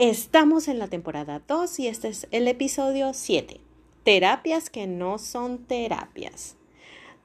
Estamos 0.00 0.66
en 0.68 0.78
la 0.78 0.88
temporada 0.88 1.42
2 1.46 1.78
y 1.80 1.86
este 1.86 2.08
es 2.08 2.26
el 2.30 2.48
episodio 2.48 3.12
7. 3.12 3.60
Terapias 4.02 4.70
que 4.70 4.86
no 4.86 5.18
son 5.18 5.58
terapias. 5.58 6.56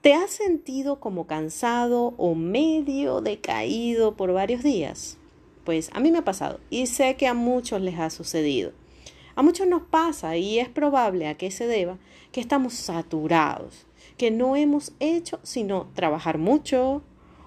¿Te 0.02 0.14
has 0.14 0.32
sentido 0.32 1.00
como 1.00 1.26
cansado 1.26 2.16
o 2.18 2.36
medio 2.36 3.22
decaído 3.22 4.18
por 4.18 4.34
varios 4.34 4.62
días? 4.62 5.18
Pues 5.64 5.90
a 5.94 6.02
mí 6.02 6.12
me 6.12 6.18
ha 6.18 6.26
pasado 6.26 6.60
y 6.70 6.88
sé 6.88 7.16
que 7.16 7.28
a 7.28 7.34
muchos 7.34 7.80
les 7.80 7.98
ha 7.98 8.10
sucedido. 8.10 8.74
A 9.36 9.42
muchos 9.42 9.68
nos 9.68 9.84
pasa 9.84 10.36
y 10.36 10.60
es 10.60 10.68
probable 10.68 11.30
a 11.30 11.38
que 11.38 11.52
se 11.52 11.68
deba 11.68 11.98
que 12.34 12.42
estamos 12.42 12.74
saturados 12.74 13.86
que 14.18 14.32
no 14.32 14.58
hemos 14.58 14.92
hecho 15.00 15.40
sino 15.44 15.88
trabajar 15.94 16.40
mucho 16.40 17.04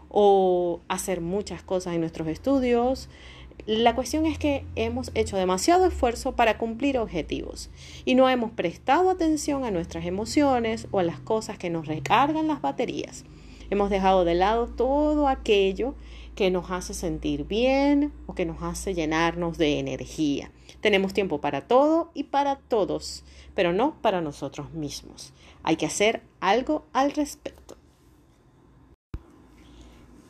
o 0.08 0.80
hacer 0.88 1.20
muchas 1.20 1.62
cosas 1.62 1.94
en 1.94 2.00
nuestros 2.00 2.28
estudios. 2.28 3.10
La 3.68 3.94
cuestión 3.94 4.24
es 4.24 4.38
que 4.38 4.64
hemos 4.76 5.10
hecho 5.14 5.36
demasiado 5.36 5.84
esfuerzo 5.84 6.34
para 6.34 6.56
cumplir 6.56 6.96
objetivos 6.96 7.68
y 8.06 8.14
no 8.14 8.26
hemos 8.30 8.50
prestado 8.50 9.10
atención 9.10 9.62
a 9.62 9.70
nuestras 9.70 10.06
emociones 10.06 10.88
o 10.90 11.00
a 11.00 11.02
las 11.02 11.20
cosas 11.20 11.58
que 11.58 11.68
nos 11.68 11.86
recargan 11.86 12.48
las 12.48 12.62
baterías. 12.62 13.26
Hemos 13.68 13.90
dejado 13.90 14.24
de 14.24 14.34
lado 14.34 14.68
todo 14.68 15.28
aquello 15.28 15.94
que 16.34 16.50
nos 16.50 16.70
hace 16.70 16.94
sentir 16.94 17.44
bien 17.44 18.10
o 18.24 18.34
que 18.34 18.46
nos 18.46 18.62
hace 18.62 18.94
llenarnos 18.94 19.58
de 19.58 19.78
energía. 19.78 20.50
Tenemos 20.80 21.12
tiempo 21.12 21.42
para 21.42 21.60
todo 21.68 22.10
y 22.14 22.24
para 22.24 22.56
todos, 22.56 23.22
pero 23.54 23.74
no 23.74 24.00
para 24.00 24.22
nosotros 24.22 24.72
mismos. 24.72 25.34
Hay 25.62 25.76
que 25.76 25.84
hacer 25.84 26.22
algo 26.40 26.86
al 26.94 27.12
respecto. 27.12 27.76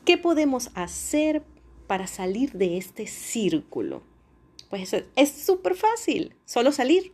¿Qué 0.05 0.19
podemos 0.19 0.73
hacer 0.75 1.45
para 1.89 2.07
salir 2.07 2.53
de 2.53 2.77
este 2.77 3.09
círculo? 3.09 4.03
Pues 4.71 4.95
es 5.17 5.33
súper 5.33 5.75
fácil, 5.75 6.37
solo 6.45 6.71
salir, 6.71 7.13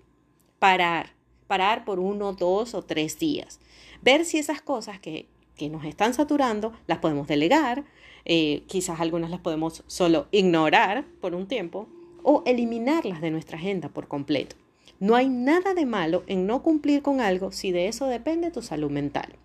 parar, 0.59 1.15
parar 1.47 1.87
por 1.87 2.01
uno, 2.01 2.35
dos 2.35 2.75
o 2.75 2.83
tres 2.83 3.19
días, 3.19 3.61
ver 4.03 4.27
si 4.27 4.39
esas 4.39 4.61
cosas 4.61 5.01
que, 5.01 5.29
que 5.57 5.71
nos 5.71 5.85
están 5.85 6.13
saturando 6.13 6.73
las 6.87 6.99
podemos 6.99 7.27
delegar, 7.27 7.85
eh, 8.25 8.65
quizás 8.67 9.01
algunas 9.01 9.31
las 9.31 9.41
podemos 9.41 9.85
solo 9.87 10.27
ignorar 10.33 11.05
por 11.21 11.35
un 11.35 11.47
tiempo 11.47 11.89
o 12.23 12.43
eliminarlas 12.47 13.21
de 13.21 13.31
nuestra 13.31 13.59
agenda 13.59 13.89
por 13.89 14.09
completo. 14.09 14.57
No 14.99 15.15
hay 15.15 15.29
nada 15.29 15.75
de 15.75 15.87
malo 15.87 16.25
en 16.27 16.47
no 16.47 16.63
cumplir 16.63 17.03
con 17.03 17.21
algo 17.21 17.53
si 17.53 17.73
de 17.73 17.89
eso 17.89 18.07
depende 18.07 18.51
tu 18.51 18.63
salud 18.63 18.91
mental. 18.91 19.37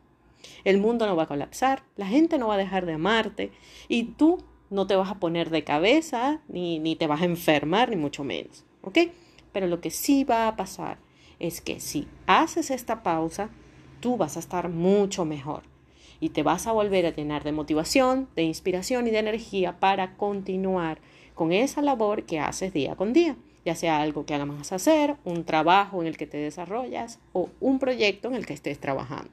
El 0.63 0.77
mundo 0.77 1.05
no 1.05 1.15
va 1.15 1.23
a 1.23 1.27
colapsar, 1.27 1.83
la 1.95 2.07
gente 2.07 2.37
no 2.37 2.47
va 2.47 2.55
a 2.55 2.59
dejar 2.59 2.85
de 2.85 2.93
amarte 2.93 3.51
y 3.87 4.03
tú 4.05 4.43
no 4.69 4.87
te 4.87 4.95
vas 4.95 5.09
a 5.09 5.19
poner 5.19 5.49
de 5.49 5.63
cabeza 5.63 6.41
ni, 6.47 6.79
ni 6.79 6.95
te 6.95 7.07
vas 7.07 7.21
a 7.21 7.25
enfermar, 7.25 7.89
ni 7.89 7.95
mucho 7.95 8.23
menos. 8.23 8.63
¿Ok? 8.81 8.97
Pero 9.51 9.67
lo 9.67 9.81
que 9.81 9.91
sí 9.91 10.23
va 10.23 10.47
a 10.47 10.55
pasar 10.55 10.97
es 11.39 11.61
que 11.61 11.79
si 11.79 12.07
haces 12.27 12.69
esta 12.71 13.03
pausa, 13.03 13.49
tú 13.99 14.17
vas 14.17 14.37
a 14.37 14.39
estar 14.39 14.69
mucho 14.69 15.25
mejor 15.25 15.63
y 16.19 16.29
te 16.29 16.43
vas 16.43 16.67
a 16.67 16.71
volver 16.71 17.05
a 17.05 17.15
llenar 17.15 17.43
de 17.43 17.51
motivación, 17.51 18.27
de 18.35 18.43
inspiración 18.43 19.07
y 19.07 19.11
de 19.11 19.19
energía 19.19 19.79
para 19.79 20.17
continuar 20.17 20.99
con 21.33 21.53
esa 21.53 21.81
labor 21.81 22.23
que 22.23 22.39
haces 22.39 22.73
día 22.73 22.95
con 22.95 23.13
día, 23.13 23.37
ya 23.65 23.75
sea 23.75 24.01
algo 24.01 24.25
que 24.25 24.33
hagas 24.33 24.71
hacer, 24.71 25.15
un 25.23 25.45
trabajo 25.45 26.01
en 26.01 26.07
el 26.07 26.17
que 26.17 26.27
te 26.27 26.37
desarrollas 26.37 27.19
o 27.31 27.49
un 27.61 27.79
proyecto 27.79 28.27
en 28.27 28.35
el 28.35 28.45
que 28.45 28.53
estés 28.53 28.79
trabajando. 28.79 29.31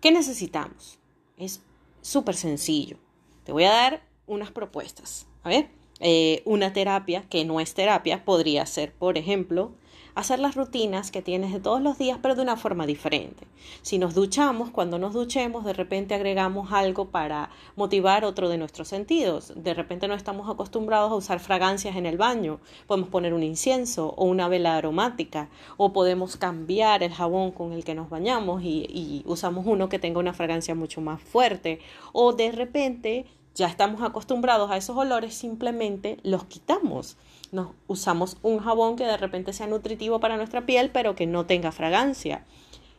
¿Qué 0.00 0.12
necesitamos? 0.12 0.98
Es 1.36 1.60
súper 2.00 2.36
sencillo. 2.36 2.96
Te 3.44 3.52
voy 3.52 3.64
a 3.64 3.70
dar 3.70 4.02
unas 4.26 4.50
propuestas. 4.50 5.26
A 5.42 5.48
ver, 5.48 5.68
eh, 6.00 6.42
una 6.44 6.72
terapia 6.72 7.24
que 7.28 7.44
no 7.44 7.60
es 7.60 7.74
terapia 7.74 8.24
podría 8.24 8.64
ser, 8.66 8.92
por 8.92 9.18
ejemplo, 9.18 9.72
hacer 10.14 10.38
las 10.38 10.54
rutinas 10.54 11.10
que 11.10 11.22
tienes 11.22 11.52
de 11.52 11.60
todos 11.60 11.80
los 11.80 11.98
días, 11.98 12.18
pero 12.20 12.34
de 12.34 12.42
una 12.42 12.56
forma 12.56 12.86
diferente. 12.86 13.46
Si 13.82 13.98
nos 13.98 14.14
duchamos, 14.14 14.70
cuando 14.70 14.98
nos 14.98 15.14
duchemos, 15.14 15.64
de 15.64 15.72
repente 15.72 16.14
agregamos 16.14 16.72
algo 16.72 17.06
para 17.06 17.50
motivar 17.76 18.24
otro 18.24 18.48
de 18.48 18.58
nuestros 18.58 18.88
sentidos. 18.88 19.52
De 19.56 19.74
repente 19.74 20.08
no 20.08 20.14
estamos 20.14 20.48
acostumbrados 20.48 21.12
a 21.12 21.16
usar 21.16 21.40
fragancias 21.40 21.96
en 21.96 22.06
el 22.06 22.16
baño. 22.16 22.60
Podemos 22.86 23.10
poner 23.10 23.34
un 23.34 23.42
incienso 23.42 24.14
o 24.16 24.24
una 24.24 24.48
vela 24.48 24.76
aromática, 24.76 25.48
o 25.76 25.92
podemos 25.92 26.36
cambiar 26.36 27.02
el 27.02 27.12
jabón 27.12 27.52
con 27.52 27.72
el 27.72 27.84
que 27.84 27.94
nos 27.94 28.10
bañamos 28.10 28.62
y, 28.62 28.86
y 28.88 29.22
usamos 29.26 29.66
uno 29.66 29.88
que 29.88 29.98
tenga 29.98 30.20
una 30.20 30.32
fragancia 30.32 30.74
mucho 30.74 31.00
más 31.00 31.20
fuerte. 31.22 31.80
O 32.12 32.32
de 32.32 32.52
repente 32.52 33.26
ya 33.54 33.66
estamos 33.66 34.02
acostumbrados 34.02 34.70
a 34.70 34.76
esos 34.76 34.96
olores, 34.96 35.34
simplemente 35.34 36.18
los 36.22 36.44
quitamos 36.44 37.16
nos 37.52 37.68
usamos 37.86 38.36
un 38.42 38.58
jabón 38.58 38.96
que 38.96 39.04
de 39.04 39.16
repente 39.16 39.52
sea 39.52 39.66
nutritivo 39.66 40.20
para 40.20 40.36
nuestra 40.36 40.66
piel, 40.66 40.90
pero 40.92 41.14
que 41.14 41.26
no 41.26 41.46
tenga 41.46 41.72
fragancia. 41.72 42.44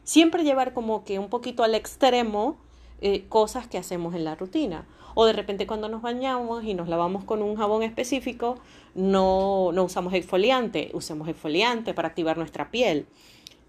Siempre 0.03 0.43
llevar 0.43 0.73
como 0.73 1.03
que 1.03 1.19
un 1.19 1.29
poquito 1.29 1.63
al 1.63 1.75
extremo 1.75 2.57
eh, 3.01 3.25
cosas 3.29 3.67
que 3.67 3.77
hacemos 3.77 4.13
en 4.13 4.25
la 4.25 4.35
rutina. 4.35 4.85
O 5.15 5.25
de 5.25 5.33
repente 5.33 5.67
cuando 5.67 5.89
nos 5.89 6.01
bañamos 6.01 6.63
y 6.63 6.73
nos 6.73 6.87
lavamos 6.87 7.23
con 7.23 7.41
un 7.41 7.55
jabón 7.55 7.83
específico, 7.83 8.59
no, 8.93 9.71
no 9.73 9.83
usamos 9.83 10.13
exfoliante, 10.13 10.91
usemos 10.93 11.27
exfoliante 11.27 11.93
para 11.93 12.09
activar 12.09 12.37
nuestra 12.37 12.71
piel. 12.71 13.07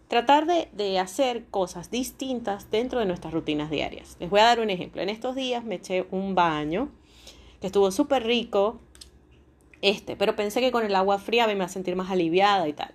Tratar 0.09 0.47
de, 0.47 0.69
de, 0.73 0.99
hacer 0.99 1.47
cosas 1.47 1.91
distintas 1.91 2.71
dentro 2.71 3.01
de 3.01 3.07
nuestras 3.07 3.33
rutinas 3.33 3.71
diarias. 3.71 4.17
Les 4.21 4.29
voy 4.29 4.41
a 4.41 4.45
dar 4.45 4.61
un 4.61 4.69
ejemplo. 4.69 5.01
En 5.01 5.09
estos 5.09 5.35
días 5.35 5.65
me 5.65 5.77
eché 5.77 6.07
un 6.11 6.35
baño 6.35 6.91
que 7.61 7.69
estuvo 7.69 7.91
súper 7.91 8.25
rico, 8.25 8.79
este, 9.83 10.17
pero 10.17 10.37
pensé 10.37 10.61
que 10.61 10.73
con 10.73 10.85
el 10.85 10.95
agua 10.95 11.19
fría 11.19 11.47
me 11.47 11.53
iba 11.53 11.65
a 11.65 11.69
sentir 11.69 11.97
más 11.97 12.11
aliviada 12.11 12.67
y 12.69 12.73
tal. 12.73 12.95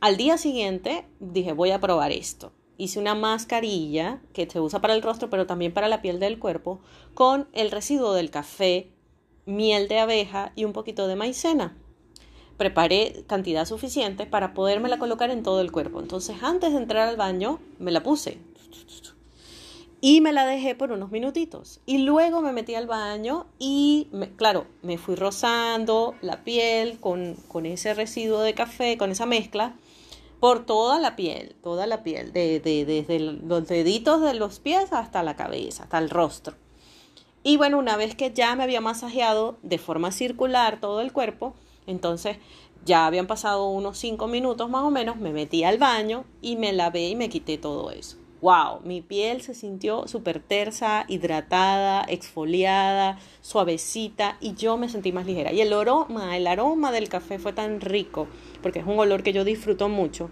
Al 0.00 0.16
día 0.16 0.36
siguiente 0.36 1.06
dije, 1.20 1.52
voy 1.52 1.70
a 1.70 1.80
probar 1.80 2.12
esto. 2.12 2.52
Hice 2.76 3.00
una 3.00 3.14
mascarilla 3.14 4.20
que 4.34 4.48
se 4.50 4.60
usa 4.60 4.80
para 4.82 4.94
el 4.94 5.02
rostro, 5.02 5.30
pero 5.30 5.46
también 5.46 5.72
para 5.72 5.88
la 5.88 6.02
piel 6.02 6.20
del 6.20 6.38
cuerpo, 6.38 6.80
con 7.14 7.48
el 7.52 7.70
residuo 7.70 8.12
del 8.12 8.30
café, 8.30 8.90
miel 9.46 9.88
de 9.88 10.00
abeja 10.00 10.52
y 10.54 10.64
un 10.64 10.74
poquito 10.74 11.08
de 11.08 11.16
maicena. 11.16 11.78
Preparé 12.58 13.24
cantidad 13.26 13.64
suficiente 13.64 14.26
para 14.26 14.52
podérmela 14.52 14.98
colocar 14.98 15.30
en 15.30 15.42
todo 15.42 15.60
el 15.62 15.72
cuerpo. 15.72 16.00
Entonces, 16.00 16.36
antes 16.42 16.72
de 16.72 16.78
entrar 16.78 17.08
al 17.08 17.16
baño, 17.16 17.60
me 17.78 17.92
la 17.92 18.02
puse 18.02 18.38
y 20.00 20.20
me 20.20 20.32
la 20.32 20.46
dejé 20.46 20.74
por 20.74 20.92
unos 20.92 21.10
minutitos. 21.10 21.80
Y 21.86 21.98
luego 21.98 22.42
me 22.42 22.52
metí 22.52 22.74
al 22.74 22.86
baño 22.86 23.46
y, 23.58 24.08
claro, 24.36 24.66
me 24.82 24.98
fui 24.98 25.14
rozando 25.14 26.14
la 26.20 26.44
piel 26.44 26.98
con, 27.00 27.34
con, 27.48 27.66
ese 27.66 27.94
residuo 27.94 28.40
de 28.40 28.54
café, 28.54 28.98
con 28.98 29.10
esa 29.10 29.26
mezcla, 29.26 29.74
por 30.40 30.66
toda 30.66 30.98
la 31.00 31.16
piel, 31.16 31.56
toda 31.62 31.86
la 31.86 32.02
piel, 32.02 32.32
de, 32.32 32.60
de, 32.60 32.84
desde 32.84 33.18
los 33.18 33.66
deditos 33.66 34.20
de 34.20 34.34
los 34.34 34.60
pies 34.60 34.92
hasta 34.92 35.22
la 35.22 35.34
cabeza, 35.34 35.84
hasta 35.84 35.98
el 35.98 36.10
rostro. 36.10 36.54
Y 37.42 37.56
bueno, 37.56 37.78
una 37.78 37.96
vez 37.96 38.14
que 38.14 38.32
ya 38.32 38.54
me 38.54 38.64
había 38.64 38.80
masajeado 38.80 39.56
de 39.62 39.78
forma 39.78 40.12
circular 40.12 40.78
todo 40.80 41.00
el 41.00 41.12
cuerpo, 41.12 41.54
entonces 41.86 42.36
ya 42.84 43.06
habían 43.06 43.26
pasado 43.26 43.68
unos 43.68 43.98
cinco 43.98 44.26
minutos 44.26 44.68
más 44.68 44.82
o 44.82 44.90
menos, 44.90 45.16
me 45.16 45.32
metí 45.32 45.64
al 45.64 45.78
baño 45.78 46.24
y 46.42 46.56
me 46.56 46.72
lavé 46.72 47.08
y 47.08 47.16
me 47.16 47.28
quité 47.28 47.56
todo 47.56 47.90
eso 47.90 48.18
wow, 48.40 48.80
mi 48.84 49.00
piel 49.00 49.40
se 49.40 49.54
sintió 49.54 50.06
súper 50.08 50.40
tersa, 50.40 51.04
hidratada, 51.08 52.04
exfoliada, 52.08 53.18
suavecita 53.40 54.36
y 54.40 54.54
yo 54.54 54.76
me 54.76 54.88
sentí 54.88 55.12
más 55.12 55.26
ligera. 55.26 55.52
Y 55.52 55.60
el 55.60 55.72
aroma, 55.72 56.36
el 56.36 56.46
aroma 56.46 56.92
del 56.92 57.08
café 57.08 57.38
fue 57.38 57.52
tan 57.52 57.80
rico, 57.80 58.28
porque 58.62 58.80
es 58.80 58.86
un 58.86 58.98
olor 58.98 59.22
que 59.22 59.32
yo 59.32 59.44
disfruto 59.44 59.88
mucho. 59.88 60.30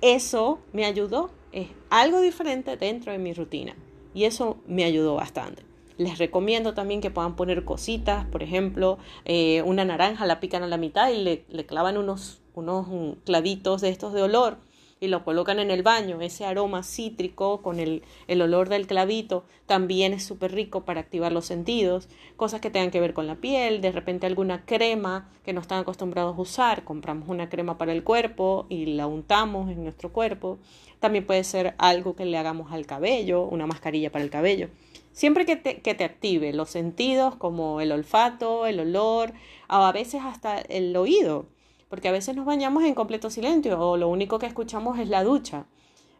Eso 0.00 0.60
me 0.72 0.84
ayudó, 0.84 1.30
es 1.52 1.68
algo 1.90 2.20
diferente 2.20 2.76
dentro 2.76 3.12
de 3.12 3.18
mi 3.18 3.32
rutina 3.32 3.76
y 4.14 4.24
eso 4.24 4.58
me 4.66 4.84
ayudó 4.84 5.14
bastante. 5.14 5.62
Les 5.98 6.18
recomiendo 6.18 6.74
también 6.74 7.00
que 7.00 7.10
puedan 7.10 7.36
poner 7.36 7.64
cositas, 7.64 8.24
por 8.26 8.42
ejemplo, 8.42 8.98
eh, 9.24 9.62
una 9.62 9.84
naranja 9.84 10.26
la 10.26 10.40
pican 10.40 10.62
a 10.62 10.66
la 10.66 10.78
mitad 10.78 11.10
y 11.10 11.22
le, 11.22 11.44
le 11.48 11.66
clavan 11.66 11.98
unos, 11.98 12.40
unos 12.54 12.86
clavitos 13.24 13.80
de 13.80 13.90
estos 13.90 14.12
de 14.12 14.22
olor 14.22 14.58
y 15.02 15.08
lo 15.08 15.24
colocan 15.24 15.58
en 15.58 15.72
el 15.72 15.82
baño, 15.82 16.20
ese 16.20 16.46
aroma 16.46 16.84
cítrico 16.84 17.60
con 17.60 17.80
el, 17.80 18.04
el 18.28 18.40
olor 18.40 18.68
del 18.68 18.86
clavito 18.86 19.44
también 19.66 20.12
es 20.12 20.22
súper 20.22 20.52
rico 20.52 20.84
para 20.84 21.00
activar 21.00 21.32
los 21.32 21.44
sentidos, 21.44 22.08
cosas 22.36 22.60
que 22.60 22.70
tengan 22.70 22.92
que 22.92 23.00
ver 23.00 23.12
con 23.12 23.26
la 23.26 23.34
piel, 23.34 23.80
de 23.80 23.90
repente 23.90 24.28
alguna 24.28 24.64
crema 24.64 25.28
que 25.44 25.52
no 25.52 25.60
están 25.60 25.80
acostumbrados 25.80 26.38
a 26.38 26.40
usar, 26.40 26.84
compramos 26.84 27.28
una 27.28 27.48
crema 27.48 27.78
para 27.78 27.90
el 27.92 28.04
cuerpo 28.04 28.66
y 28.68 28.86
la 28.86 29.08
untamos 29.08 29.72
en 29.72 29.82
nuestro 29.82 30.12
cuerpo, 30.12 30.60
también 31.00 31.26
puede 31.26 31.42
ser 31.42 31.74
algo 31.78 32.14
que 32.14 32.24
le 32.24 32.38
hagamos 32.38 32.70
al 32.70 32.86
cabello, 32.86 33.42
una 33.42 33.66
mascarilla 33.66 34.12
para 34.12 34.22
el 34.22 34.30
cabello. 34.30 34.68
Siempre 35.10 35.44
que 35.44 35.56
te, 35.56 35.80
que 35.80 35.94
te 35.94 36.04
active 36.04 36.52
los 36.52 36.70
sentidos 36.70 37.34
como 37.34 37.80
el 37.80 37.90
olfato, 37.90 38.66
el 38.66 38.78
olor, 38.78 39.32
o 39.68 39.74
a 39.74 39.90
veces 39.90 40.22
hasta 40.22 40.60
el 40.60 40.96
oído 40.96 41.46
porque 41.92 42.08
a 42.08 42.12
veces 42.12 42.34
nos 42.34 42.46
bañamos 42.46 42.84
en 42.84 42.94
completo 42.94 43.28
silencio 43.28 43.78
o 43.78 43.98
lo 43.98 44.08
único 44.08 44.38
que 44.38 44.46
escuchamos 44.46 44.98
es 44.98 45.10
la 45.10 45.22
ducha 45.24 45.66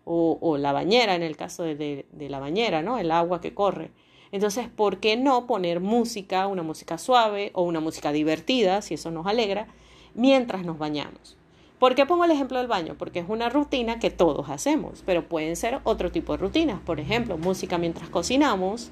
o, 0.04 0.58
la 0.58 0.70
bañera 0.70 1.14
en 1.14 1.22
el 1.22 1.34
caso 1.34 1.62
de, 1.62 2.04
la 2.28 2.40
bañera, 2.40 2.82
¿no? 2.82 2.98
El 2.98 3.10
agua 3.10 3.40
que 3.40 3.54
corre. 3.54 3.90
Entonces, 4.32 4.68
¿por 4.68 4.98
qué 4.98 5.16
no 5.16 5.46
poner 5.46 5.80
música, 5.80 6.46
una 6.46 6.62
música 6.62 6.98
suave 6.98 7.52
o 7.54 7.62
una 7.62 7.80
música 7.80 8.12
divertida, 8.12 8.82
si 8.82 8.92
eso 8.92 9.10
nos 9.10 9.26
alegra, 9.26 9.66
mientras 10.12 10.66
nos 10.66 10.76
bañamos? 10.76 11.38
¿Por 11.78 11.94
qué 11.94 12.04
pongo 12.04 12.26
el 12.26 12.32
ejemplo 12.32 12.58
del 12.58 12.68
baño? 12.68 12.96
Porque 12.98 13.20
es 13.20 13.26
una 13.30 13.48
rutina 13.48 13.98
que 13.98 14.10
todos 14.10 14.50
hacemos, 14.50 15.02
pero 15.06 15.26
pueden 15.26 15.56
ser 15.56 15.80
otro 15.84 16.12
tipo 16.12 16.32
de 16.32 16.38
rutinas. 16.38 16.80
Por 16.82 17.00
ejemplo, 17.00 17.38
música 17.38 17.78
mientras 17.78 18.10
cocinamos, 18.10 18.90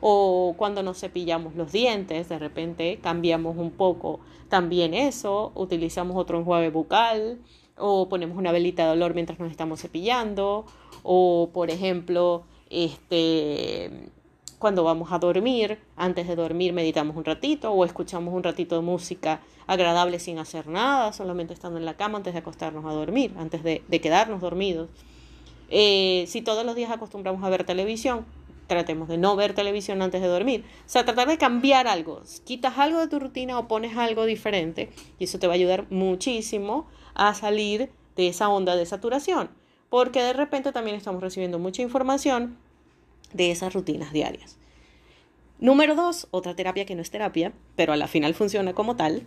o 0.00 0.54
cuando 0.56 0.82
nos 0.82 0.98
cepillamos 1.00 1.54
los 1.54 1.72
dientes, 1.72 2.28
de 2.28 2.38
repente 2.38 2.98
cambiamos 3.02 3.56
un 3.56 3.70
poco 3.70 4.20
también 4.48 4.94
eso, 4.94 5.52
utilizamos 5.54 6.16
otro 6.16 6.38
enjuague 6.38 6.70
bucal 6.70 7.38
o 7.76 8.08
ponemos 8.08 8.36
una 8.36 8.52
velita 8.52 8.86
de 8.86 8.92
olor 8.92 9.14
mientras 9.14 9.38
nos 9.38 9.50
estamos 9.50 9.80
cepillando 9.80 10.64
o 11.02 11.50
por 11.52 11.70
ejemplo, 11.70 12.44
este 12.70 14.10
cuando 14.58 14.82
vamos 14.82 15.12
a 15.12 15.18
dormir, 15.18 15.78
antes 15.96 16.26
de 16.26 16.34
dormir 16.34 16.72
meditamos 16.72 17.16
un 17.16 17.24
ratito 17.24 17.72
o 17.72 17.84
escuchamos 17.84 18.34
un 18.34 18.42
ratito 18.42 18.74
de 18.74 18.82
música 18.82 19.40
agradable 19.68 20.18
sin 20.18 20.38
hacer 20.38 20.66
nada, 20.66 21.12
solamente 21.12 21.54
estando 21.54 21.78
en 21.78 21.84
la 21.84 21.94
cama 21.94 22.18
antes 22.18 22.32
de 22.32 22.40
acostarnos 22.40 22.84
a 22.84 22.90
dormir, 22.90 23.32
antes 23.38 23.62
de, 23.62 23.82
quedarnos 24.00 24.40
dormidos. 24.40 24.88
Eh, 25.70 26.24
si 26.26 26.42
todos 26.42 26.64
los 26.66 26.74
días 26.74 26.90
acostumbramos 26.90 27.44
a 27.44 27.50
ver 27.50 27.64
televisión, 27.64 28.24
tratemos 28.68 29.08
de 29.08 29.18
no 29.18 29.34
ver 29.34 29.54
televisión 29.54 30.00
antes 30.02 30.20
de 30.20 30.28
dormir. 30.28 30.64
O 30.86 30.88
sea, 30.88 31.04
tratar 31.04 31.26
de 31.26 31.38
cambiar 31.38 31.88
algo. 31.88 32.22
Quitas 32.44 32.78
algo 32.78 33.00
de 33.00 33.08
tu 33.08 33.18
rutina 33.18 33.58
o 33.58 33.66
pones 33.66 33.96
algo 33.96 34.24
diferente 34.26 34.90
y 35.18 35.24
eso 35.24 35.40
te 35.40 35.48
va 35.48 35.54
a 35.54 35.56
ayudar 35.56 35.90
muchísimo 35.90 36.86
a 37.14 37.34
salir 37.34 37.90
de 38.14 38.28
esa 38.28 38.48
onda 38.48 38.76
de 38.76 38.86
saturación. 38.86 39.50
Porque 39.88 40.22
de 40.22 40.34
repente 40.34 40.70
también 40.70 40.96
estamos 40.96 41.22
recibiendo 41.22 41.58
mucha 41.58 41.82
información 41.82 42.58
de 43.32 43.50
esas 43.50 43.72
rutinas 43.72 44.12
diarias. 44.12 44.58
Número 45.58 45.96
dos, 45.96 46.28
otra 46.30 46.54
terapia 46.54 46.84
que 46.84 46.94
no 46.94 47.02
es 47.02 47.10
terapia, 47.10 47.52
pero 47.74 47.92
a 47.92 47.96
la 47.96 48.06
final 48.06 48.34
funciona 48.34 48.74
como 48.74 48.96
tal. 48.96 49.26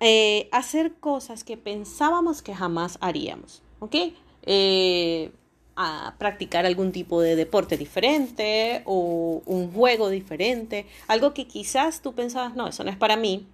Eh, 0.00 0.48
hacer 0.52 0.94
cosas 0.94 1.42
que 1.42 1.56
pensábamos 1.56 2.42
que 2.42 2.54
jamás 2.54 2.98
haríamos. 3.00 3.62
¿Ok? 3.78 3.94
Eh, 4.42 5.30
a 5.80 6.16
practicar 6.18 6.66
algún 6.66 6.90
tipo 6.90 7.20
de 7.20 7.36
deporte 7.36 7.76
diferente 7.76 8.82
o 8.84 9.42
un 9.46 9.72
juego 9.72 10.10
diferente, 10.10 10.86
algo 11.06 11.32
que 11.32 11.46
quizás 11.46 12.02
tú 12.02 12.14
pensabas, 12.14 12.56
no, 12.56 12.66
eso 12.66 12.82
no 12.82 12.90
es 12.90 12.96
para 12.96 13.16
mí, 13.16 13.46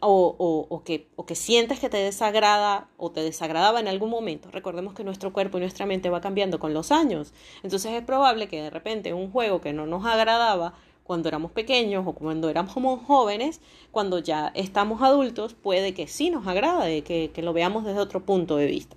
o, 0.00 0.66
o, 0.70 0.84
que, 0.84 1.06
o 1.16 1.26
que 1.26 1.34
sientes 1.34 1.80
que 1.80 1.90
te 1.90 1.98
desagrada 1.98 2.88
o 2.96 3.10
te 3.10 3.20
desagradaba 3.20 3.78
en 3.78 3.88
algún 3.88 4.08
momento. 4.08 4.50
Recordemos 4.50 4.94
que 4.94 5.04
nuestro 5.04 5.32
cuerpo 5.34 5.58
y 5.58 5.60
nuestra 5.60 5.84
mente 5.84 6.08
va 6.08 6.22
cambiando 6.22 6.58
con 6.58 6.72
los 6.72 6.90
años, 6.92 7.34
entonces 7.62 7.92
es 7.92 8.02
probable 8.02 8.48
que 8.48 8.62
de 8.62 8.70
repente 8.70 9.12
un 9.12 9.30
juego 9.30 9.60
que 9.60 9.74
no 9.74 9.86
nos 9.86 10.06
agradaba 10.06 10.72
cuando 11.04 11.28
éramos 11.28 11.52
pequeños 11.52 12.06
o 12.06 12.12
cuando 12.14 12.48
éramos 12.48 12.72
jóvenes, 13.06 13.60
cuando 13.90 14.18
ya 14.18 14.50
estamos 14.54 15.02
adultos, 15.02 15.52
puede 15.52 15.92
que 15.92 16.06
sí 16.06 16.30
nos 16.30 16.46
agrade, 16.46 17.02
que, 17.02 17.30
que 17.34 17.42
lo 17.42 17.52
veamos 17.52 17.84
desde 17.84 18.00
otro 18.00 18.24
punto 18.24 18.56
de 18.56 18.64
vista. 18.64 18.96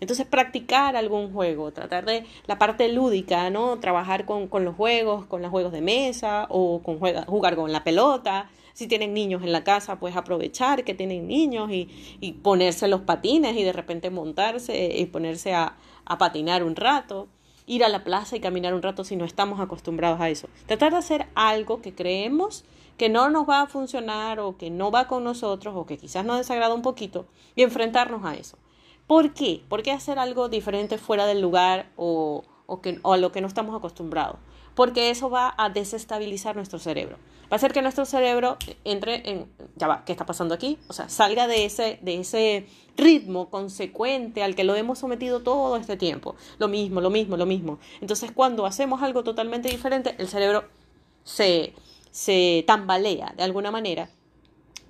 Entonces, 0.00 0.26
practicar 0.26 0.96
algún 0.96 1.32
juego, 1.32 1.72
tratar 1.72 2.06
de 2.06 2.24
la 2.46 2.58
parte 2.58 2.88
lúdica, 2.88 3.50
¿no? 3.50 3.78
Trabajar 3.78 4.24
con, 4.24 4.48
los 4.64 4.74
juegos, 4.74 5.26
con 5.26 5.42
los 5.42 5.50
juegos 5.50 5.72
de 5.72 5.82
mesa 5.82 6.46
o 6.48 6.82
con 6.82 6.98
jugar 6.98 7.56
con 7.56 7.72
la 7.72 7.84
pelota. 7.84 8.50
Si 8.72 8.86
tienen 8.86 9.12
niños 9.12 9.42
en 9.42 9.52
la 9.52 9.62
casa, 9.62 9.98
pues 9.98 10.16
aprovechar 10.16 10.84
que 10.84 10.94
tienen 10.94 11.28
niños 11.28 11.70
y, 11.70 11.88
y 12.20 12.32
ponerse 12.32 12.88
los 12.88 13.02
patines 13.02 13.56
y 13.56 13.62
de 13.62 13.72
repente 13.72 14.10
montarse 14.10 14.96
y 14.96 15.04
ponerse 15.06 15.52
a, 15.52 15.76
a 16.06 16.18
patinar 16.18 16.64
un 16.64 16.76
rato 16.76 17.28
ir 17.66 17.84
a 17.84 17.88
la 17.88 18.02
plaza 18.02 18.34
y 18.34 18.40
caminar 18.40 18.74
un 18.74 18.82
rato 18.82 19.04
si 19.04 19.14
no 19.14 19.24
estamos 19.24 19.60
acostumbrados 19.60 20.20
a 20.20 20.28
eso. 20.28 20.48
Tratar 20.66 20.90
de 20.90 20.98
hacer 20.98 21.26
algo 21.36 21.80
que 21.80 21.94
creemos 21.94 22.64
que 22.96 23.08
no 23.08 23.30
nos 23.30 23.48
va 23.48 23.62
a 23.62 23.66
funcionar 23.66 24.40
o 24.40 24.56
que 24.56 24.70
no 24.70 24.90
va 24.90 25.06
con 25.06 25.22
nosotros 25.22 25.74
o 25.76 25.86
que 25.86 25.96
quizás 25.96 26.24
nos 26.24 26.38
desagrada 26.38 26.74
un 26.74 26.82
poquito 26.82 27.26
y 27.54 27.62
enfrentarnos 27.62 28.24
a 28.24 28.34
eso. 28.34 28.58
¿Por 29.10 29.34
qué? 29.34 29.64
¿Por 29.68 29.82
qué 29.82 29.90
hacer 29.90 30.20
algo 30.20 30.48
diferente 30.48 30.96
fuera 30.96 31.26
del 31.26 31.40
lugar 31.40 31.90
o, 31.96 32.44
a 33.02 33.16
lo 33.16 33.32
que 33.32 33.40
no 33.40 33.48
estamos 33.48 33.76
acostumbrados? 33.76 34.36
Porque 34.76 35.10
eso 35.10 35.28
va 35.28 35.52
a 35.58 35.68
desestabilizar 35.68 36.54
nuestro 36.54 36.78
cerebro. 36.78 37.16
Va 37.16 37.48
a 37.50 37.54
hacer 37.56 37.72
que 37.72 37.82
nuestro 37.82 38.04
cerebro 38.04 38.56
entre 38.84 39.28
en, 39.28 39.52
ya 39.74 39.88
va, 39.88 40.04
¿qué 40.04 40.12
está 40.12 40.26
pasando 40.26 40.54
aquí? 40.54 40.78
O 40.86 40.92
sea, 40.92 41.08
salga 41.08 41.48
de 41.48 41.64
ese, 41.64 41.98
de 42.02 42.20
ese 42.20 42.68
ritmo 42.96 43.50
consecuente 43.50 44.44
al 44.44 44.54
que 44.54 44.62
lo 44.62 44.76
hemos 44.76 45.00
sometido 45.00 45.40
todo 45.40 45.76
este 45.76 45.96
tiempo. 45.96 46.36
Lo 46.58 46.68
mismo, 46.68 47.00
lo 47.00 47.10
mismo, 47.10 47.36
lo 47.36 47.46
mismo. 47.46 47.80
Entonces, 48.00 48.30
cuando 48.30 48.64
hacemos 48.64 49.02
algo 49.02 49.24
totalmente 49.24 49.68
diferente, 49.68 50.14
el 50.18 50.28
cerebro 50.28 50.66
se, 51.24 51.74
se 52.12 52.62
tambalea 52.64 53.34
de 53.36 53.42
alguna 53.42 53.72
manera 53.72 54.08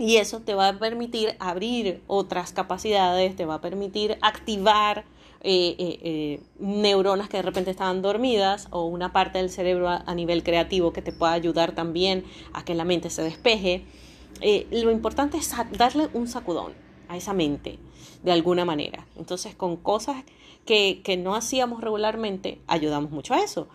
y 0.00 0.16
eso 0.16 0.40
te 0.40 0.54
va 0.54 0.68
a 0.68 0.78
permitir 0.78 1.36
abrir 1.38 2.02
otras 2.06 2.52
capacidades, 2.52 3.36
te 3.36 3.44
va 3.44 3.56
a 3.56 3.60
permitir 3.60 4.16
activar 4.22 5.04
eh, 5.42 5.76
eh, 5.78 5.98
eh, 6.02 6.40
neuronas 6.58 7.28
que 7.28 7.36
de 7.36 7.42
repente 7.42 7.70
estaban 7.70 8.00
dormidas 8.00 8.68
o 8.70 8.86
una 8.86 9.12
parte 9.12 9.38
del 9.38 9.50
cerebro 9.50 9.88
a, 9.88 10.14
nivel 10.14 10.42
creativo 10.42 10.92
que 10.92 11.02
te 11.02 11.12
pueda 11.12 11.32
ayudar 11.32 11.72
también 11.74 12.24
a 12.54 12.64
que 12.64 12.74
la 12.74 12.84
mente 12.84 13.10
se 13.10 13.22
despeje. 13.22 13.84
lo 14.70 14.90
importante 14.90 15.36
es 15.36 15.54
darle 15.76 16.08
un 16.14 16.28
sacudón 16.28 16.72
a 17.08 17.16
esa 17.18 17.34
mente 17.34 17.78
de 18.22 18.32
alguna 18.32 18.64
manera. 18.64 19.06
Entonces 19.16 19.54
con 19.54 19.76
cosas 19.76 20.24
que, 20.64 21.02
que 21.04 21.18
no 21.18 21.34
hacíamos 21.34 21.82
regularmente 21.82 22.58
ayudamos 22.66 23.10
mucho 23.10 23.34
a 23.34 23.40
eso. 23.40 23.68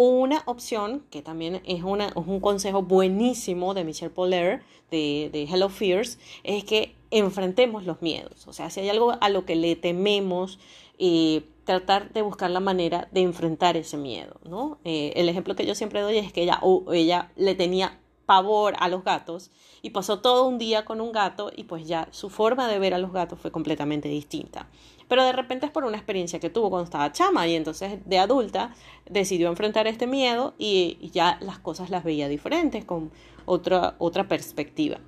Una 0.00 0.44
opción, 0.46 1.02
que 1.10 1.22
también 1.22 1.60
es, 1.64 1.82
un 1.82 2.38
consejo 2.38 2.82
buenísimo 2.82 3.74
de 3.74 3.82
Michelle 3.82 4.14
Poller, 4.14 4.62
de, 4.92 5.28
de, 5.32 5.42
Hello 5.42 5.68
Fears, 5.68 6.20
es 6.44 6.62
que 6.62 6.94
enfrentemos 7.10 7.84
los 7.84 8.00
miedos. 8.00 8.46
O 8.46 8.52
sea, 8.52 8.70
si 8.70 8.78
hay 8.78 8.90
algo 8.90 9.16
a 9.20 9.28
lo 9.28 9.44
que 9.44 9.56
le 9.56 9.74
tememos, 9.74 10.60
eh, 11.00 11.42
tratar 11.64 12.12
de 12.12 12.22
buscar 12.22 12.48
la 12.48 12.60
manera 12.60 13.08
de 13.10 13.22
enfrentar 13.22 13.76
ese 13.76 13.96
miedo, 13.96 14.36
¿no? 14.44 14.78
Eh, 14.84 15.14
el 15.16 15.28
ejemplo 15.28 15.56
que 15.56 15.66
yo 15.66 15.74
siempre 15.74 16.00
doy 16.00 16.18
es 16.18 16.32
que 16.32 16.44
ella, 16.44 16.60
ella 16.92 17.32
le 17.34 17.56
tenía 17.56 17.98
pavor 18.24 18.74
a 18.78 18.88
los 18.88 19.02
gatos 19.02 19.50
y 19.82 19.90
pasó 19.90 20.20
todo 20.20 20.46
un 20.46 20.58
día 20.58 20.84
con 20.84 21.00
un 21.00 21.10
gato 21.10 21.50
y 21.56 21.64
pues 21.64 21.88
ya 21.88 22.06
su 22.12 22.30
forma 22.30 22.68
de 22.68 22.78
ver 22.78 22.94
a 22.94 22.98
los 22.98 23.12
gatos 23.12 23.40
fue 23.40 23.50
completamente 23.50 24.08
distinta. 24.08 24.68
Pero 25.08 25.24
de 25.24 25.32
repente 25.32 25.66
es 25.66 25.72
por 25.72 25.84
una 25.84 25.96
experiencia 25.96 26.38
que 26.38 26.50
tuvo 26.50 26.70
cuando 26.70 26.84
estaba 26.84 27.10
chama 27.12 27.46
y 27.48 27.56
entonces 27.56 27.98
de 28.04 28.18
adulta 28.18 28.74
decidió 29.08 29.48
enfrentar 29.48 29.86
este 29.86 30.06
miedo 30.06 30.54
y, 30.58 31.10
ya 31.12 31.38
las 31.40 31.58
cosas 31.58 31.90
las 31.90 32.04
veía 32.04 32.28
diferentes 32.28 32.84
con 32.84 33.10
otra, 33.46 33.94
otra 33.98 34.28
perspectiva. 34.28 34.98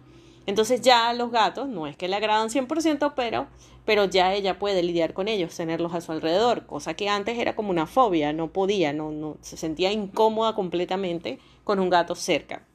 Entonces 0.47 0.81
ya 0.81 1.13
los 1.13 1.31
gatos 1.31 1.69
no 1.69 1.87
es 1.87 1.97
que 1.97 2.09
le 2.09 2.17
agradan 2.17 2.49
100%, 2.49 3.13
pero, 3.15 3.47
pero 3.85 4.07
ya 4.07 4.33
ella 4.35 4.59
puede 4.59 4.83
lidiar 4.83 5.13
con 5.13 5.29
ellos, 5.29 5.55
tenerlos 5.55 5.95
a 5.95 6.01
su 6.01 6.13
alrededor, 6.13 6.67
cosa 6.67 6.95
que 6.95 7.09
antes 7.09 7.39
era 7.39 7.55
como 7.55 7.71
una 7.71 7.87
fobia, 7.87 8.33
no 8.33 8.49
podía, 8.49 8.93
no, 8.93 9.13
no 9.13 9.37
se 9.43 9.57
sentía 9.57 9.93
incómoda 9.93 10.55
completamente 10.55 11.39
con 11.63 11.79
un 11.79 11.91
gato 11.91 12.15
cerca. 12.15 12.67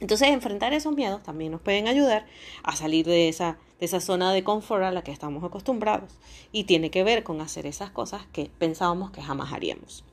Entonces, 0.00 0.28
enfrentar 0.28 0.72
esos 0.72 0.94
miedos 0.94 1.22
también 1.22 1.52
nos 1.52 1.60
pueden 1.60 1.88
ayudar 1.88 2.26
a 2.62 2.76
salir 2.76 3.06
de 3.06 3.28
esa, 3.28 3.58
de 3.80 3.86
esa 3.86 4.00
zona 4.00 4.32
de 4.32 4.44
confort 4.44 4.84
a 4.84 4.92
la 4.92 5.02
que 5.02 5.10
estamos 5.10 5.42
acostumbrados 5.42 6.12
y 6.52 6.64
tiene 6.64 6.90
que 6.90 7.02
ver 7.02 7.24
con 7.24 7.40
hacer 7.40 7.66
esas 7.66 7.90
cosas 7.90 8.26
que 8.32 8.50
pensábamos 8.58 9.10
que 9.10 9.22
jamás 9.22 9.52
haríamos. 9.52 10.04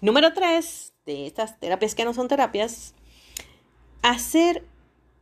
Número 0.00 0.32
tres 0.32 0.94
de 1.04 1.26
estas 1.26 1.58
terapias 1.60 1.94
que 1.94 2.04
no 2.04 2.14
son 2.14 2.28
terapias, 2.28 2.94
hacer 4.02 4.64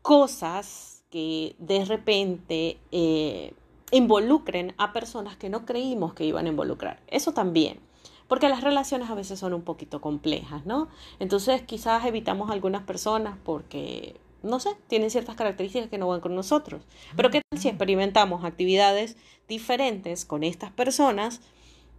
cosas 0.02 1.04
que 1.10 1.56
de 1.58 1.84
repente 1.84 2.78
eh, 2.92 3.52
involucren 3.90 4.74
a 4.78 4.92
personas 4.92 5.36
que 5.36 5.48
no 5.48 5.64
creímos 5.64 6.14
que 6.14 6.24
iban 6.24 6.46
a 6.46 6.50
involucrar. 6.50 7.00
Eso 7.08 7.32
también 7.32 7.80
porque 8.28 8.48
las 8.48 8.62
relaciones 8.62 9.10
a 9.10 9.14
veces 9.14 9.38
son 9.40 9.54
un 9.54 9.62
poquito 9.62 10.00
complejas, 10.00 10.64
¿no? 10.66 10.88
Entonces 11.18 11.62
quizás 11.62 12.04
evitamos 12.04 12.50
algunas 12.50 12.82
personas 12.82 13.36
porque 13.42 14.16
no 14.42 14.60
sé, 14.60 14.70
tienen 14.86 15.10
ciertas 15.10 15.34
características 15.34 15.88
que 15.88 15.98
no 15.98 16.08
van 16.08 16.20
con 16.20 16.34
nosotros. 16.34 16.82
Pero 17.16 17.30
¿qué 17.30 17.42
tal 17.50 17.60
si 17.60 17.68
experimentamos 17.68 18.44
actividades 18.44 19.16
diferentes 19.48 20.24
con 20.24 20.44
estas 20.44 20.70
personas 20.70 21.40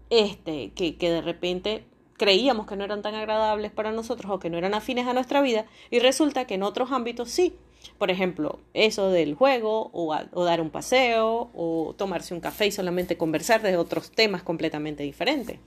este, 0.09 0.71
que, 0.71 0.95
que 0.98 1.09
de 1.12 1.21
repente 1.21 1.83
creíamos 2.17 2.67
que 2.67 2.75
no 2.75 2.83
eran 2.83 3.01
tan 3.01 3.15
agradables 3.15 3.71
para 3.71 3.91
nosotros 3.91 4.31
o 4.31 4.39
que 4.39 4.50
no 4.50 4.57
eran 4.57 4.74
afines 4.74 5.07
a 5.07 5.13
nuestra 5.13 5.41
vida 5.41 5.65
y 5.89 6.00
resulta 6.00 6.45
que 6.45 6.55
en 6.55 6.63
otros 6.63 6.91
ámbitos 6.91 7.29
sí. 7.29 7.55
Por 7.98 8.12
ejemplo, 8.12 8.59
eso 8.74 9.09
del 9.09 9.36
juego 9.36 9.89
o, 9.93 10.13
o, 10.33 10.43
dar 10.43 10.59
un 10.59 10.69
paseo 10.69 11.50
o 11.53 11.95
tomarse 11.98 12.33
un 12.33 12.41
café 12.41 12.67
y 12.67 12.71
solamente 12.71 13.17
conversar 13.17 13.62
de 13.62 13.77
otros 13.77 14.12
temas 14.12 14.43
completamente 14.43 15.03
diferentes. 15.03 15.59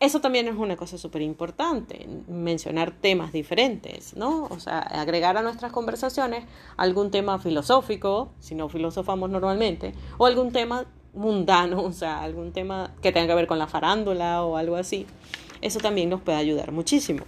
Eso 0.00 0.22
también 0.22 0.48
es 0.48 0.56
una 0.56 0.76
cosa 0.76 0.96
súper 0.96 1.20
importante, 1.20 2.08
mencionar 2.26 2.90
temas 2.90 3.34
diferentes, 3.34 4.16
¿no? 4.16 4.44
O 4.44 4.58
sea, 4.58 4.78
agregar 4.78 5.36
a 5.36 5.42
nuestras 5.42 5.72
conversaciones 5.72 6.46
algún 6.78 7.10
tema 7.10 7.38
filosófico, 7.38 8.32
si 8.38 8.54
no 8.54 8.70
filosofamos 8.70 9.28
normalmente, 9.28 9.92
o 10.16 10.24
algún 10.24 10.52
tema 10.52 10.86
mundano, 11.12 11.82
o 11.84 11.92
sea, 11.92 12.22
algún 12.22 12.52
tema 12.52 12.94
que 13.02 13.12
tenga 13.12 13.26
que 13.26 13.34
ver 13.34 13.46
con 13.46 13.58
la 13.58 13.66
farándula 13.66 14.42
o 14.42 14.56
algo 14.56 14.76
así. 14.76 15.06
Eso 15.60 15.80
también 15.80 16.08
nos 16.08 16.22
puede 16.22 16.38
ayudar 16.38 16.72
muchísimo. 16.72 17.24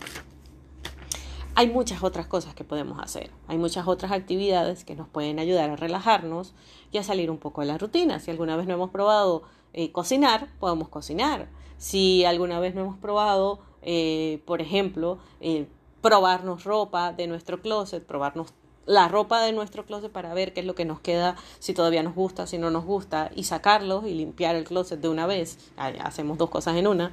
Hay 1.54 1.68
muchas 1.68 2.02
otras 2.02 2.26
cosas 2.26 2.54
que 2.54 2.64
podemos 2.64 2.98
hacer, 3.00 3.30
hay 3.48 3.58
muchas 3.58 3.86
otras 3.86 4.12
actividades 4.12 4.84
que 4.84 4.96
nos 4.96 5.06
pueden 5.06 5.38
ayudar 5.38 5.68
a 5.68 5.76
relajarnos 5.76 6.54
y 6.90 6.96
a 6.96 7.02
salir 7.02 7.30
un 7.30 7.36
poco 7.36 7.60
de 7.60 7.66
la 7.66 7.76
rutina. 7.76 8.18
Si 8.18 8.30
alguna 8.30 8.56
vez 8.56 8.66
no 8.66 8.72
hemos 8.72 8.88
probado 8.88 9.42
eh, 9.72 9.92
cocinar, 9.92 10.48
podemos 10.58 10.88
cocinar 10.88 11.48
si 11.82 12.24
alguna 12.24 12.60
vez 12.60 12.76
no 12.76 12.82
hemos 12.82 12.96
probado, 12.96 13.58
eh, 13.82 14.40
por 14.46 14.60
ejemplo, 14.60 15.18
eh, 15.40 15.66
probarnos 16.00 16.62
ropa 16.62 17.12
de 17.12 17.26
nuestro 17.26 17.60
closet, 17.60 18.06
probarnos 18.06 18.54
la 18.86 19.08
ropa 19.08 19.42
de 19.42 19.52
nuestro 19.52 19.84
closet 19.84 20.12
para 20.12 20.32
ver 20.32 20.52
qué 20.52 20.60
es 20.60 20.66
lo 20.66 20.76
que 20.76 20.84
nos 20.84 21.00
queda, 21.00 21.34
si 21.58 21.74
todavía 21.74 22.04
nos 22.04 22.14
gusta, 22.14 22.46
si 22.46 22.56
no 22.56 22.70
nos 22.70 22.84
gusta, 22.84 23.32
y 23.34 23.44
sacarlos 23.44 24.06
y 24.06 24.14
limpiar 24.14 24.54
el 24.54 24.62
closet 24.62 25.00
de 25.00 25.08
una 25.08 25.26
vez. 25.26 25.58
Hacemos 25.76 26.38
dos 26.38 26.50
cosas 26.50 26.76
en 26.76 26.86
una. 26.86 27.10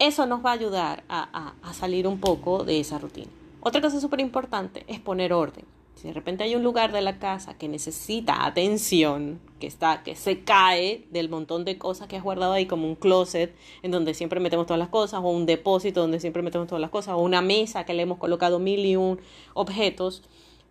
Eso 0.00 0.26
nos 0.26 0.44
va 0.44 0.50
a 0.50 0.54
ayudar 0.54 1.04
a, 1.08 1.54
a 1.62 1.74
salir 1.74 2.08
un 2.08 2.18
poco 2.18 2.64
de 2.64 2.80
esa 2.80 2.98
rutina. 2.98 3.30
Otra 3.60 3.80
cosa 3.80 4.00
súper 4.00 4.18
importante 4.18 4.84
es 4.88 4.98
poner 4.98 5.32
orden. 5.32 5.64
Si 5.98 6.06
de 6.06 6.14
repente 6.14 6.44
hay 6.44 6.54
un 6.54 6.62
lugar 6.62 6.92
de 6.92 7.02
la 7.02 7.18
casa 7.18 7.58
que 7.58 7.66
necesita 7.66 8.46
atención, 8.46 9.40
que 9.58 9.66
está, 9.66 10.04
que 10.04 10.14
se 10.14 10.44
cae 10.44 11.04
del 11.10 11.28
montón 11.28 11.64
de 11.64 11.76
cosas 11.76 12.06
que 12.06 12.16
has 12.16 12.22
guardado 12.22 12.52
ahí, 12.52 12.66
como 12.66 12.86
un 12.86 12.94
closet 12.94 13.52
en 13.82 13.90
donde 13.90 14.14
siempre 14.14 14.38
metemos 14.38 14.66
todas 14.66 14.78
las 14.78 14.90
cosas, 14.90 15.18
o 15.24 15.28
un 15.28 15.44
depósito 15.44 16.00
donde 16.00 16.20
siempre 16.20 16.40
metemos 16.42 16.68
todas 16.68 16.80
las 16.80 16.90
cosas, 16.90 17.14
o 17.14 17.18
una 17.18 17.42
mesa 17.42 17.84
que 17.84 17.94
le 17.94 18.02
hemos 18.02 18.18
colocado 18.18 18.60
mil 18.60 18.86
y 18.86 18.94
un 18.94 19.20
objetos, 19.54 20.22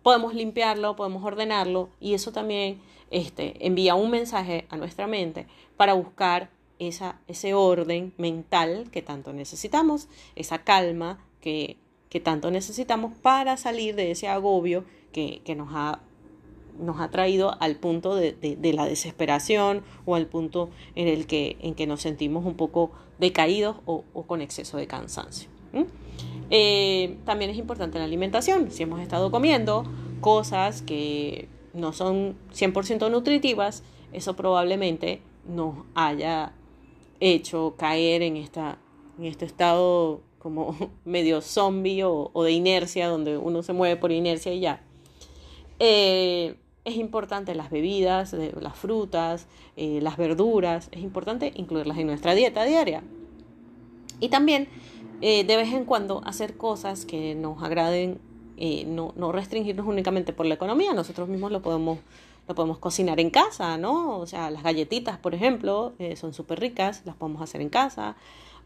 podemos 0.02 0.32
limpiarlo, 0.32 0.96
podemos 0.96 1.22
ordenarlo, 1.22 1.90
y 2.00 2.14
eso 2.14 2.32
también 2.32 2.80
este, 3.10 3.66
envía 3.66 3.96
un 3.96 4.10
mensaje 4.10 4.66
a 4.70 4.78
nuestra 4.78 5.06
mente 5.06 5.46
para 5.76 5.92
buscar 5.92 6.48
esa, 6.78 7.20
ese 7.28 7.52
orden 7.52 8.14
mental 8.16 8.88
que 8.90 9.02
tanto 9.02 9.34
necesitamos, 9.34 10.08
esa 10.36 10.64
calma 10.64 11.18
que, 11.42 11.76
que 12.08 12.20
tanto 12.20 12.50
necesitamos 12.50 13.12
para 13.14 13.56
salir 13.56 13.94
de 13.94 14.10
ese 14.10 14.28
agobio 14.28 14.84
que, 15.12 15.42
nos, 15.56 15.68
ha, 15.72 16.00
nos 16.78 17.00
ha 17.00 17.10
traído 17.10 17.60
al 17.60 17.76
punto 17.76 18.14
de, 18.14 18.58
la 18.74 18.86
desesperación 18.86 19.82
o 20.06 20.14
al 20.14 20.26
punto 20.26 20.70
en 20.94 21.08
el 21.08 21.26
que, 21.26 21.56
en 21.60 21.74
que 21.74 21.86
nos 21.86 22.02
sentimos 22.02 22.44
un 22.46 22.54
poco 22.54 22.92
decaídos 23.18 23.76
o, 23.84 24.02
con 24.26 24.40
exceso 24.40 24.76
de 24.76 24.86
cansancio. 24.86 25.50
Eh, 26.50 27.18
también 27.24 27.50
es 27.50 27.58
importante 27.58 27.98
la 27.98 28.04
alimentación. 28.04 28.70
Si 28.70 28.82
hemos 28.82 29.00
estado 29.00 29.30
comiendo 29.30 29.84
cosas 30.20 30.82
que 30.82 31.48
no 31.74 31.92
son 31.92 32.36
100% 32.54 33.10
nutritivas, 33.10 33.82
eso 34.12 34.34
probablemente 34.34 35.20
nos 35.46 35.74
haya 35.94 36.52
hecho 37.20 37.74
caer 37.76 38.22
en, 38.22 38.36
esta, 38.36 38.78
en 39.18 39.26
este 39.26 39.44
estado 39.44 40.20
como 40.38 40.76
medio 41.04 41.40
zombie 41.40 42.04
o, 42.04 42.30
o, 42.32 42.42
de 42.44 42.52
inercia, 42.52 43.08
donde 43.08 43.38
uno 43.38 43.62
se 43.62 43.72
mueve 43.72 43.96
por 43.96 44.12
inercia 44.12 44.52
y 44.52 44.60
ya. 44.60 44.82
Eh, 45.78 46.56
es 46.84 46.96
importante 46.96 47.54
las 47.54 47.70
bebidas, 47.70 48.32
las 48.32 48.76
frutas, 48.76 49.46
eh, 49.76 50.00
las 50.00 50.16
verduras, 50.16 50.88
es 50.90 51.02
importante 51.02 51.52
incluirlas 51.54 51.98
en 51.98 52.06
nuestra 52.06 52.34
dieta 52.34 52.64
diaria. 52.64 53.02
Y 54.20 54.30
también 54.30 54.68
eh, 55.20 55.44
de 55.44 55.56
vez 55.56 55.72
en 55.72 55.84
cuando 55.84 56.22
hacer 56.24 56.56
cosas 56.56 57.04
que 57.04 57.34
nos 57.34 57.62
agraden, 57.62 58.20
no, 58.86 59.12
no, 59.16 59.30
restringirnos 59.30 59.86
únicamente 59.86 60.32
por 60.32 60.46
la 60.46 60.54
economía, 60.54 60.92
nosotros 60.92 61.28
mismos 61.28 61.52
lo 61.52 61.62
podemos, 61.62 61.98
lo 62.48 62.54
podemos 62.56 62.78
cocinar 62.78 63.20
en 63.20 63.30
casa, 63.30 63.76
¿no? 63.78 64.18
O 64.18 64.26
sea, 64.26 64.50
las 64.50 64.64
galletitas, 64.64 65.18
por 65.18 65.32
ejemplo, 65.32 65.92
son 66.16 66.34
súper 66.34 66.58
ricas, 66.58 67.02
las 67.04 67.14
podemos 67.14 67.40
hacer 67.40 67.60
en 67.60 67.68
casa. 67.68 68.16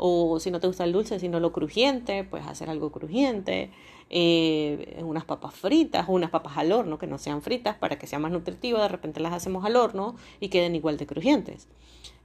O 0.05 0.41
si 0.41 0.51
no 0.51 0.59
te 0.59 0.67
gusta 0.67 0.83
el 0.83 0.91
dulce, 0.91 1.21
sino 1.21 1.39
lo 1.39 1.53
crujiente, 1.53 2.25
puedes 2.25 2.49
hacer 2.49 2.69
algo 2.69 2.91
crujiente. 2.91 3.71
Eh, 4.11 5.01
unas 5.05 5.25
papas 5.25 5.55
fritas 5.55 6.09
o 6.09 6.13
unas 6.13 6.31
papas 6.31 6.57
al 6.57 6.73
horno 6.73 6.99
que 6.99 7.07
no 7.07 7.19
sean 7.19 7.41
fritas 7.41 7.77
para 7.77 8.01
que 8.01 8.09
sea 8.09 8.19
más 8.19 8.33
nutritivo. 8.33 8.79
De 8.81 8.89
repente 8.89 9.21
las 9.21 9.33
hacemos 9.33 9.65
al 9.65 9.77
horno 9.77 10.17
y 10.41 10.49
queden 10.49 10.75
igual 10.75 10.97
de 10.97 11.07
crujientes. 11.07 11.69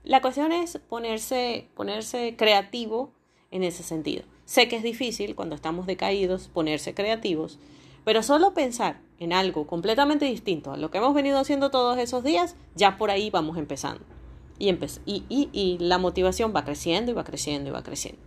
La 0.03 0.23
cuestión 0.23 0.51
es 0.51 0.79
ponerse, 0.89 1.67
ponerse 1.75 2.33
creativo 2.35 3.11
en 3.51 3.61
ese 3.61 3.83
sentido. 3.83 4.23
Sé 4.45 4.67
que 4.67 4.77
es 4.77 4.81
difícil 4.81 5.35
cuando 5.35 5.53
estamos 5.53 5.85
decaídos 5.85 6.47
ponerse 6.47 6.95
creativos, 6.95 7.59
pero 8.03 8.23
solo 8.23 8.55
pensar 8.55 9.01
en 9.19 9.33
algo 9.33 9.67
completamente 9.67 10.25
distinto 10.25 10.71
a 10.71 10.77
lo 10.77 10.89
que 10.89 10.97
hemos 10.97 11.13
venido 11.13 11.37
haciendo 11.37 11.69
todos 11.69 11.99
esos 11.99 12.23
días, 12.23 12.55
ya 12.73 12.97
por 12.97 13.11
ahí 13.11 13.29
vamos 13.29 13.55
empezando. 13.55 14.16
Y, 14.59 14.71
y, 15.05 15.49
y, 15.51 15.77
la 15.79 15.97
motivación 15.97 16.53
va 16.55 16.65
creciendo 16.65 17.11
y 17.11 17.13
va 17.13 17.23
creciendo 17.23 17.69
y 17.69 17.73
va 17.73 17.83
creciendo. 17.83 18.19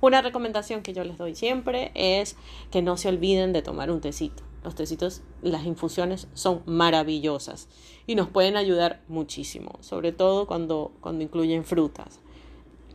Una 0.00 0.22
recomendación 0.22 0.82
que 0.82 0.94
yo 0.94 1.04
les 1.04 1.18
doy 1.18 1.34
siempre 1.34 1.92
es 1.94 2.36
que 2.70 2.82
no 2.82 2.96
se 2.96 3.08
olviden 3.08 3.52
de 3.52 3.62
tomar 3.62 3.90
un 3.90 4.00
tecito. 4.00 4.42
Los 4.64 4.74
tecitos, 4.74 5.22
las 5.42 5.64
infusiones 5.64 6.28
son 6.34 6.62
maravillosas 6.66 7.68
y 8.06 8.14
nos 8.14 8.28
pueden 8.28 8.56
ayudar 8.56 9.00
muchísimo, 9.08 9.78
sobre 9.80 10.12
todo 10.12 10.46
cuando, 10.46 10.92
cuando 11.00 11.22
incluyen 11.22 11.64
frutas. 11.64 12.20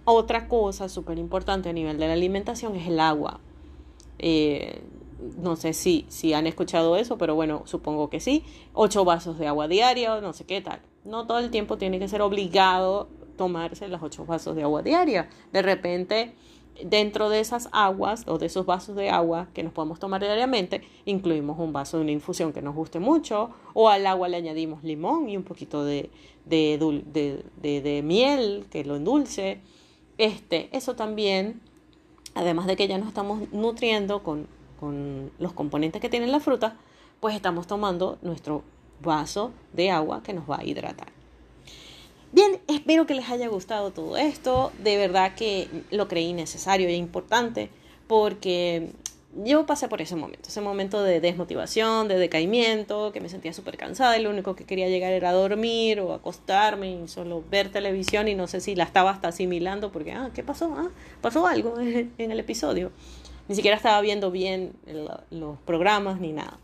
Otra 0.04 0.48
cosa 0.48 0.90
súper 0.90 1.18
importante 1.18 1.70
a 1.70 1.74
nivel 1.74 1.98
de 1.98 2.08
la 2.08 2.14
alimentación 2.14 2.76
es 2.76 2.88
el 2.88 3.00
agua. 3.00 3.40
Eh, 4.20 4.82
no 5.38 5.56
sé 5.56 5.74
si, 5.74 6.06
si 6.10 6.34
han 6.34 6.46
escuchado 6.46 6.96
eso, 6.96 7.18
pero 7.18 7.34
bueno, 7.34 7.64
supongo 7.66 8.10
que 8.10 8.20
sí. 8.20 8.44
Ocho 8.74 9.04
vasos 9.06 9.40
de 9.40 9.48
agua 9.48 9.68
diaria, 9.68 10.22
no 10.22 10.34
sé 10.34 10.46
qué 10.46 10.62
tal. 10.62 10.82
No 11.06 11.26
todo 11.28 11.40
el 11.40 11.52
tiempo 11.52 11.78
tiene 11.78 12.00
que 12.00 12.08
ser 12.08 12.22
obligado 12.22 13.08
tomarse 13.38 13.88
los 13.88 14.02
ocho 14.02 14.26
vasos 14.26 14.56
de 14.56 14.64
agua 14.64 14.82
diaria. 14.82 15.30
De 15.54 15.62
repente, 15.62 16.34
dentro 16.84 17.30
de 17.30 17.40
esas 17.40 17.70
aguas 17.72 18.24
o 18.28 18.38
de 18.38 18.48
esos 18.48 18.66
vasos 18.66 18.96
de 18.96 19.10
agua 19.10 19.48
que 19.54 19.64
nos 19.64 19.72
podemos 19.72 20.00
tomar 20.00 20.22
diariamente, 20.22 20.82
incluimos 21.06 21.60
un 21.60 21.72
vaso 21.72 21.98
de 21.98 22.04
una 22.04 22.12
infusión 22.12 22.52
que 22.52 22.62
nos 22.62 22.76
guste 22.76 23.00
mucho, 23.00 23.52
o 23.74 23.90
al 23.90 24.08
agua 24.08 24.28
le 24.28 24.38
añadimos 24.38 24.84
limón 24.84 25.30
y 25.30 25.38
un 25.38 25.44
poquito 25.44 25.86
de, 25.86 26.10
de, 26.46 26.78
de 27.62 28.02
miel 28.04 28.66
que 28.70 28.84
lo 28.84 28.96
endulce. 28.96 29.62
Este, 30.18 30.70
eso 30.76 30.96
también, 30.96 31.62
además 32.34 32.68
de 32.68 32.76
que 32.76 32.88
ya 32.88 32.98
nos 32.98 33.08
estamos 33.08 33.52
nutriendo 33.52 34.24
con 34.24 34.48
con 34.80 35.32
los 35.40 35.54
componentes 35.54 36.02
que 36.02 36.10
tienen 36.10 36.32
la 36.32 36.40
fruta, 36.40 36.76
pues 37.20 37.36
estamos 37.36 37.68
tomando 37.68 38.18
nuestro 38.22 38.64
vaso 39.02 39.52
de 39.74 39.92
agua 39.92 40.24
que 40.24 40.34
nos 40.34 40.50
va 40.50 40.60
a 40.60 40.64
hidratar. 40.64 41.10
Bien, 42.32 42.60
espero 42.68 43.06
que 43.06 43.14
les 43.14 43.30
haya 43.30 43.48
gustado 43.48 43.92
todo 43.92 44.18
esto. 44.18 44.72
De 44.84 44.98
verdad 44.98 45.36
que 45.36 45.70
lo 45.92 46.08
creí 46.08 46.34
necesario 46.34 46.88
e 46.88 46.96
importante 46.96 47.70
porque 48.08 48.92
yo 49.44 49.66
pasé 49.66 49.88
por 49.88 50.02
ese 50.02 50.16
momento, 50.16 50.50
ese 50.50 50.62
momento 50.62 51.02
de 51.02 51.20
desmotivación, 51.20 52.08
de 52.08 52.18
decaimiento, 52.18 53.12
que 53.12 53.22
me 53.22 53.30
sentía 53.30 53.54
súper 53.54 53.78
cansada 53.78 54.18
y 54.18 54.22
lo 54.22 54.30
único 54.30 54.56
que 54.56 54.66
quería 54.66 54.88
llegar 54.90 55.12
era 55.12 55.32
dormir 55.32 56.00
o 56.00 56.14
acostarme 56.14 56.92
y 56.92 57.08
solo 57.08 57.44
ver 57.50 57.70
televisión 57.70 58.28
y 58.28 58.36
no 58.36 58.48
sé 58.48 58.62
si 58.62 58.76
la 58.76 58.84
estaba 58.84 59.12
hasta 59.12 59.30
asimilando 59.30 59.92
porque, 59.92 60.12
ah, 60.12 60.30
¿qué 60.34 60.44
pasó? 60.44 60.74
Ah, 60.78 60.90
pasó 61.22 61.48
algo 61.48 61.80
en 61.80 62.32
el 62.32 62.40
episodio 62.40 62.92
ni 63.48 63.56
siquiera 63.56 63.78
estaba 63.78 64.02
viendo 64.02 64.32
bien 64.32 64.74
los 65.30 65.60
programas 65.66 66.20
ni 66.20 66.32
nada. 66.32 66.58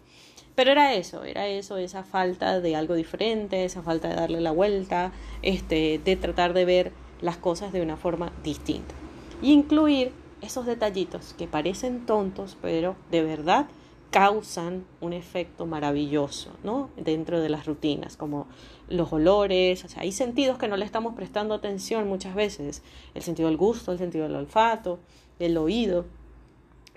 Pero 0.62 0.74
era 0.74 0.94
eso, 0.94 1.24
era 1.24 1.48
eso, 1.48 1.78
esa 1.78 2.04
falta 2.04 2.62
de 2.62 2.76
algo 2.76 2.94
diferente, 2.94 3.66
esa 3.66 3.82
falta 3.82 4.10
de 4.10 4.14
darle 4.14 4.42
la 4.42 4.52
vuelta, 4.52 5.12
este, 5.42 6.00
de 6.06 6.16
tratar 6.16 6.54
de 6.54 6.66
ver 6.66 6.92
las 7.20 7.38
cosas 7.38 7.74
de 7.74 7.82
una 7.82 7.98
forma 7.98 8.32
distinta. 8.44 8.94
Y 9.42 9.54
incluir 9.54 10.12
esos 10.40 10.68
detallitos 10.68 11.34
que 11.36 11.48
parecen 11.48 12.06
tontos, 12.06 12.60
pero 12.62 12.96
de 13.10 13.24
verdad 13.24 13.66
causan 14.12 14.86
un 15.00 15.14
efecto 15.14 15.66
maravilloso, 15.66 16.52
¿no? 16.64 16.92
Dentro 16.96 17.40
de 17.40 17.50
las 17.50 17.66
rutinas, 17.66 18.16
como 18.16 18.46
los 18.88 19.12
olores, 19.12 19.84
o 19.84 19.88
sea, 19.88 20.04
hay 20.04 20.12
sentidos 20.12 20.60
que 20.60 20.68
no 20.68 20.78
le 20.78 20.86
estamos 20.86 21.16
prestando 21.16 21.56
atención 21.56 22.08
muchas 22.08 22.36
veces, 22.36 22.84
el 23.16 23.24
sentido 23.24 23.50
del 23.50 23.58
gusto, 23.58 23.94
el 23.94 23.98
sentido 23.98 24.26
del 24.26 24.36
olfato, 24.36 25.00
el 25.40 25.58
oído, 25.58 26.06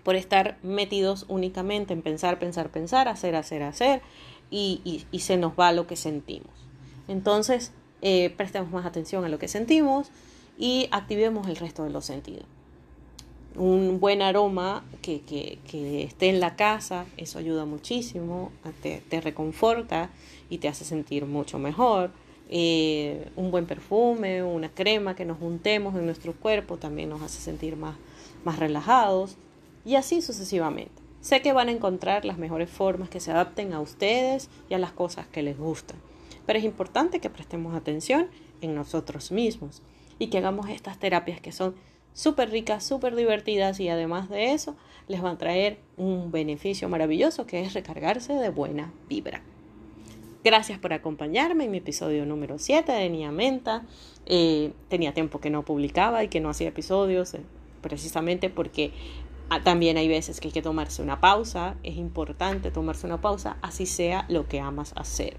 por 0.04 0.14
estar 0.16 0.58
metidos 0.62 1.24
únicamente 1.28 1.92
en 1.94 2.02
pensar, 2.02 2.38
pensar, 2.38 2.70
pensar, 2.70 3.08
hacer, 3.08 3.34
hacer, 3.34 3.62
hacer, 3.62 4.02
y, 4.50 5.04
se 5.18 5.36
nos 5.36 5.54
va 5.58 5.72
lo 5.72 5.86
que 5.88 5.96
sentimos. 5.96 6.52
Entonces, 7.08 7.72
eh, 8.02 8.32
prestemos 8.36 8.70
más 8.70 8.86
atención 8.86 9.24
a 9.24 9.28
lo 9.28 9.38
que 9.38 9.48
sentimos 9.48 10.08
y 10.58 10.88
activemos 10.92 11.48
el 11.48 11.56
resto 11.56 11.82
de 11.82 11.90
los 11.90 12.04
sentidos. 12.04 12.44
Un 13.56 13.98
buen 13.98 14.20
aroma 14.20 14.84
que, 15.00 15.58
esté 16.04 16.28
en 16.28 16.38
la 16.38 16.54
casa, 16.54 17.06
eso 17.16 17.38
ayuda 17.38 17.64
muchísimo, 17.64 18.52
te, 18.82 19.02
te 19.08 19.20
reconforta 19.20 20.10
y 20.50 20.58
te 20.58 20.68
hace 20.68 20.84
sentir 20.84 21.24
mucho 21.24 21.58
mejor. 21.58 22.10
Eh, 22.50 23.30
un 23.36 23.50
buen 23.50 23.66
perfume, 23.66 24.42
una 24.44 24.68
crema 24.68 25.16
que 25.16 25.24
nos 25.24 25.38
juntemos 25.38 25.94
en 25.94 26.04
nuestro 26.04 26.34
cuerpo 26.34 26.76
también 26.76 27.08
nos 27.08 27.22
hace 27.22 27.40
sentir 27.40 27.74
más, 27.76 27.96
más 28.44 28.58
relajados 28.58 29.38
y 29.84 29.96
así 29.96 30.22
sucesivamente. 30.22 31.02
Sé 31.20 31.40
que 31.40 31.52
van 31.52 31.68
a 31.68 31.72
encontrar 31.72 32.24
las 32.24 32.38
mejores 32.38 32.68
formas 32.68 33.08
que 33.08 33.20
se 33.20 33.30
adapten 33.30 33.72
a 33.72 33.80
ustedes 33.80 34.50
y 34.68 34.74
a 34.74 34.78
las 34.78 34.92
cosas 34.92 35.26
que 35.26 35.42
les 35.42 35.56
gustan, 35.58 35.98
pero 36.46 36.58
es 36.58 36.64
importante 36.64 37.20
que 37.20 37.30
prestemos 37.30 37.74
atención 37.74 38.28
en 38.60 38.74
nosotros 38.74 39.32
mismos 39.32 39.82
y 40.18 40.28
que 40.28 40.38
hagamos 40.38 40.68
estas 40.68 40.98
terapias 40.98 41.40
que 41.40 41.52
son 41.52 41.74
súper 42.12 42.50
ricas, 42.50 42.84
súper 42.84 43.16
divertidas 43.16 43.80
y 43.80 43.88
además 43.88 44.28
de 44.28 44.52
eso 44.52 44.76
les 45.08 45.20
van 45.20 45.34
a 45.34 45.38
traer 45.38 45.78
un 45.96 46.30
beneficio 46.30 46.88
maravilloso 46.88 47.46
que 47.46 47.62
es 47.62 47.74
recargarse 47.74 48.34
de 48.34 48.48
buena 48.50 48.92
vibra. 49.08 49.42
Gracias 50.44 50.78
por 50.78 50.92
acompañarme 50.92 51.64
en 51.64 51.70
mi 51.70 51.78
episodio 51.78 52.26
número 52.26 52.58
7 52.58 52.92
de 52.92 53.08
Niamenta. 53.08 53.82
Eh, 54.26 54.72
tenía 54.88 55.14
tiempo 55.14 55.40
que 55.40 55.48
no 55.48 55.64
publicaba 55.64 56.22
y 56.22 56.28
que 56.28 56.40
no 56.40 56.50
hacía 56.50 56.68
episodios, 56.68 57.32
eh, 57.32 57.40
precisamente 57.80 58.50
porque 58.50 58.92
también 59.62 59.96
hay 59.96 60.08
veces 60.08 60.40
que 60.40 60.48
hay 60.48 60.52
que 60.52 60.62
tomarse 60.62 61.02
una 61.02 61.20
pausa. 61.20 61.76
Es 61.82 61.96
importante 61.96 62.70
tomarse 62.70 63.06
una 63.06 63.20
pausa, 63.20 63.56
así 63.62 63.86
sea 63.86 64.26
lo 64.28 64.48
que 64.48 64.60
amas 64.60 64.92
hacer. 64.96 65.36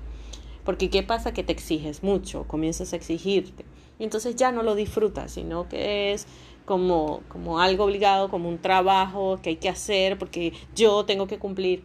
Porque 0.64 0.90
¿qué 0.90 1.04
pasa? 1.04 1.34
Que 1.34 1.44
te 1.44 1.52
exiges 1.52 2.04
mucho, 2.04 2.46
comienzas 2.48 2.94
a 2.94 2.96
exigirte. 2.96 3.66
Y 4.00 4.04
entonces 4.04 4.36
ya 4.36 4.52
no 4.52 4.64
lo 4.64 4.76
disfrutas, 4.76 5.32
sino 5.32 5.70
que 5.70 6.14
es 6.14 6.28
como, 6.66 7.22
como 7.28 7.60
algo 7.60 7.86
obligado, 7.86 8.30
como 8.30 8.50
un 8.50 8.58
trabajo 8.58 9.40
que 9.42 9.52
hay 9.52 9.56
que 9.58 9.70
hacer 9.70 10.18
porque 10.18 10.54
yo 10.76 11.06
tengo 11.06 11.28
que 11.28 11.38
cumplir 11.38 11.84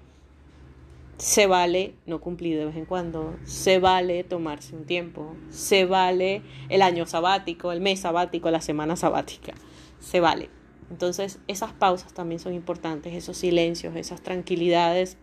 se 1.20 1.46
vale 1.46 1.94
no 2.06 2.18
cumplir 2.18 2.58
de 2.58 2.64
vez 2.64 2.76
en 2.76 2.86
cuando, 2.86 3.36
se 3.44 3.78
vale 3.78 4.24
tomarse 4.24 4.74
un 4.74 4.86
tiempo, 4.86 5.36
se 5.50 5.84
vale 5.84 6.42
el 6.70 6.80
año 6.80 7.04
sabático, 7.04 7.72
el 7.72 7.82
mes 7.82 8.00
sabático, 8.00 8.50
la 8.50 8.62
semana 8.62 8.96
sabática, 8.96 9.52
se 9.98 10.20
vale. 10.20 10.59
Entonces 10.90 11.38
esas 11.46 11.72
pausas 11.72 12.12
también 12.12 12.40
son 12.40 12.52
importantes, 12.52 13.14
esos 13.14 13.36
silencios, 13.36 13.94
esas 13.96 14.20
tranquilidades 14.20 15.16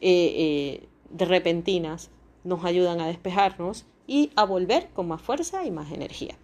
eh, 0.00 0.32
eh, 0.80 0.88
de 1.10 1.24
repentinas 1.24 2.10
nos 2.44 2.64
ayudan 2.64 3.00
a 3.00 3.08
despejarnos 3.08 3.84
y 4.06 4.30
a 4.36 4.44
volver 4.44 4.88
con 4.94 5.08
más 5.08 5.20
fuerza 5.20 5.64
y 5.64 5.70
más 5.70 5.90
energía. 5.90 6.36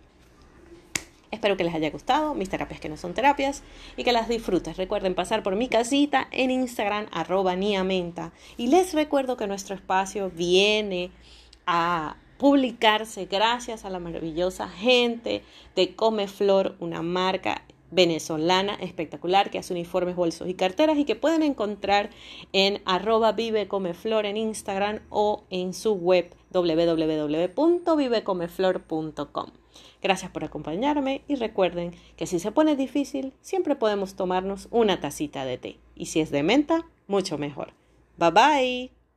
Espero 1.30 1.56
que 1.56 1.64
les 1.64 1.74
haya 1.74 1.90
gustado 1.90 2.34
mis 2.34 2.50
terapias 2.50 2.78
que 2.78 2.90
no 2.90 2.98
son 2.98 3.14
terapias 3.14 3.62
y 3.96 4.04
que 4.04 4.12
las 4.12 4.28
disfrutes. 4.28 4.76
Recuerden 4.76 5.14
pasar 5.14 5.42
por 5.42 5.56
mi 5.56 5.68
casita 5.68 6.28
en 6.30 6.50
Instagram 6.50 7.06
arroba 7.10 7.56
niamenta. 7.56 8.32
Y 8.58 8.66
les 8.66 8.92
recuerdo 8.92 9.38
que 9.38 9.46
nuestro 9.46 9.74
espacio 9.74 10.30
viene 10.30 11.10
a 11.66 12.16
publicarse 12.36 13.26
gracias 13.26 13.84
a 13.84 13.90
la 13.90 13.98
maravillosa 13.98 14.68
gente 14.68 15.42
de 15.74 15.94
Comeflor, 15.94 16.76
una 16.80 17.00
marca 17.00 17.62
venezolana 17.92 18.74
espectacular 18.74 19.50
que 19.50 19.58
hace 19.58 19.72
uniformes, 19.72 20.16
bolsos 20.16 20.48
y 20.48 20.54
carteras 20.54 20.98
y 20.98 21.04
que 21.04 21.14
pueden 21.14 21.44
encontrar 21.44 22.10
en 22.52 22.82
arroba 22.84 23.30
vivecomeflor 23.32 24.26
en 24.26 24.36
Instagram 24.36 24.98
o 25.10 25.44
en 25.50 25.74
su 25.74 25.94
web 25.94 26.34
www.vivecomeflor.com. 26.52 29.50
Gracias 30.02 30.30
por 30.32 30.44
acompañarme 30.44 31.22
y 31.28 31.36
recuerden 31.36 31.94
que 32.16 32.26
si 32.26 32.40
se 32.40 32.50
pone 32.50 32.74
difícil, 32.74 33.32
siempre 33.40 33.76
podemos 33.76 34.16
tomarnos 34.16 34.66
una 34.70 35.00
tacita 35.00 35.44
de 35.44 35.58
té. 35.58 35.78
Y 35.94 36.06
si 36.06 36.20
es 36.20 36.30
de 36.30 36.42
menta, 36.42 36.86
mucho 37.06 37.38
mejor. 37.38 37.72
Bye 38.18 38.30
bye. 38.30 39.01